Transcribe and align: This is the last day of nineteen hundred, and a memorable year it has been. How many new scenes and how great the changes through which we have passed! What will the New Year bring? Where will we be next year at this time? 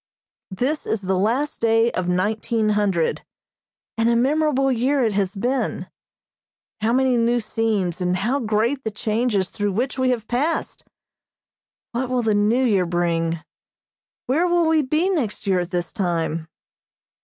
This 0.49 0.87
is 0.87 1.01
the 1.03 1.15
last 1.15 1.59
day 1.61 1.91
of 1.91 2.07
nineteen 2.07 2.69
hundred, 2.69 3.23
and 3.99 4.09
a 4.09 4.15
memorable 4.15 4.71
year 4.71 5.03
it 5.03 5.13
has 5.13 5.35
been. 5.35 5.89
How 6.79 6.91
many 6.91 7.17
new 7.17 7.39
scenes 7.39 8.01
and 8.01 8.17
how 8.17 8.39
great 8.39 8.83
the 8.83 8.89
changes 8.89 9.49
through 9.51 9.73
which 9.73 9.99
we 9.99 10.09
have 10.09 10.27
passed! 10.27 10.83
What 11.91 12.09
will 12.09 12.23
the 12.23 12.33
New 12.33 12.63
Year 12.65 12.87
bring? 12.87 13.43
Where 14.25 14.47
will 14.47 14.65
we 14.65 14.81
be 14.81 15.07
next 15.07 15.45
year 15.45 15.59
at 15.59 15.69
this 15.69 15.91
time? 15.91 16.47